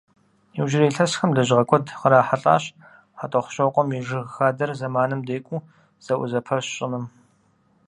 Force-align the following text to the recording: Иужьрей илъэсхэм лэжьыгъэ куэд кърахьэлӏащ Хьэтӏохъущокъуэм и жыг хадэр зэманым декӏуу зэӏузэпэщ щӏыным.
Иужьрей 0.57 0.89
илъэсхэм 0.91 1.31
лэжьыгъэ 1.35 1.63
куэд 1.69 1.85
кърахьэлӏащ 1.99 2.63
Хьэтӏохъущокъуэм 3.17 3.89
и 3.97 3.99
жыг 4.07 4.25
хадэр 4.35 4.71
зэманым 4.79 5.21
декӏуу 5.27 5.65
зэӏузэпэщ 6.05 6.65
щӏыным. 6.75 7.05